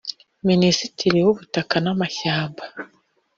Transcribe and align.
Minisitiri 0.49 1.19
w’Ubutaka 1.25 1.75
n’Amashyamba 1.83 2.63